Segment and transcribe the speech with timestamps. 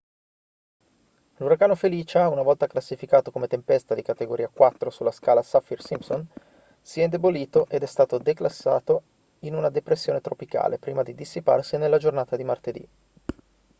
[1.37, 6.27] l'uragano felicia una volta classificato come tempesta di categoria 4 sulla scala saffir-simpson
[6.81, 9.03] si è indebolito ed è stato declassato
[9.41, 12.87] in una depressione tropicale prima di dissiparsi nella giornata di martedì